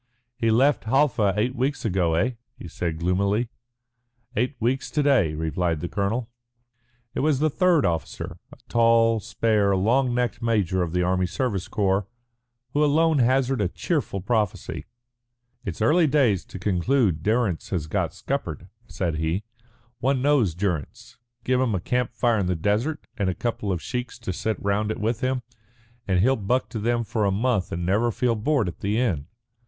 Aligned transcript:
"He 0.35 0.49
left 0.49 0.85
Halfa 0.85 1.35
eight 1.37 1.53
weeks 1.55 1.85
ago, 1.85 2.15
eh?" 2.15 2.31
he 2.57 2.67
said 2.67 2.97
gloomily. 2.97 3.49
"Eight 4.35 4.55
weeks 4.59 4.89
to 4.89 5.03
day," 5.03 5.35
replied 5.35 5.79
the 5.79 5.87
colonel. 5.87 6.27
It 7.13 7.19
was 7.19 7.37
the 7.37 7.51
third 7.51 7.85
officer, 7.85 8.39
a 8.51 8.57
tall, 8.67 9.19
spare, 9.19 9.75
long 9.75 10.15
necked 10.15 10.41
major 10.41 10.81
of 10.81 10.93
the 10.93 11.03
Army 11.03 11.27
Service 11.27 11.67
Corps, 11.67 12.07
who 12.73 12.83
alone 12.83 13.19
hazarded 13.19 13.69
a 13.69 13.71
cheerful 13.71 14.21
prophecy. 14.21 14.85
"It's 15.65 15.83
early 15.83 16.07
days 16.07 16.45
to 16.45 16.57
conclude 16.57 17.21
Durrance 17.21 17.69
has 17.69 17.85
got 17.85 18.11
scuppered," 18.11 18.69
said 18.87 19.17
he. 19.17 19.43
"One 19.99 20.19
knows 20.19 20.55
Durrance. 20.55 21.19
Give 21.43 21.61
him 21.61 21.75
a 21.75 21.79
camp 21.79 22.15
fire 22.15 22.39
in 22.39 22.47
the 22.47 22.55
desert, 22.55 23.05
and 23.17 23.29
a 23.29 23.35
couple 23.35 23.71
of 23.71 23.83
sheiks 23.83 24.17
to 24.17 24.33
sit 24.33 24.57
round 24.59 24.89
it 24.89 24.99
with 24.99 25.21
him, 25.21 25.43
and 26.07 26.21
he'll 26.21 26.35
buck 26.37 26.69
to 26.69 26.79
them 26.79 27.03
for 27.03 27.23
a 27.23 27.31
month 27.31 27.71
and 27.71 27.85
never 27.85 28.09
feel 28.11 28.33
bored 28.33 28.67
at 28.67 28.79
the 28.79 28.97
end. 28.97 29.27